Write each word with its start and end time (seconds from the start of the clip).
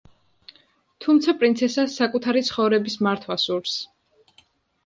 თუმცა 1.05 1.35
პრინცესას 1.43 1.97
საკუთარი 2.01 2.43
ცხოვრების 2.49 2.99
მართვა 3.09 3.39
სურს. 3.47 3.77